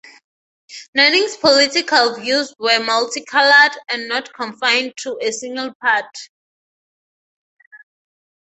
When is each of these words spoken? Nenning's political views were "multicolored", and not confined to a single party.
Nenning's 0.97 1.37
political 1.37 2.15
views 2.15 2.55
were 2.57 2.83
"multicolored", 2.83 3.77
and 3.87 4.07
not 4.07 4.33
confined 4.33 4.93
to 4.97 5.15
a 5.21 5.31
single 5.31 5.75
party. 5.79 6.29